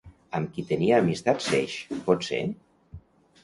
[0.37, 1.77] Amb qui tenia amistat Ceix,
[2.11, 2.43] potser?